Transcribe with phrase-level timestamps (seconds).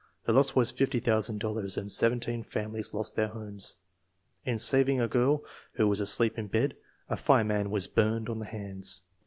[0.25, 3.75] The loss was fifty thousand dollars, and seventeen families lost their homes.
[4.43, 5.43] In sav ing a girl,
[5.73, 6.75] who was asleep in bed,
[7.07, 9.03] a fireman was burned on the hands.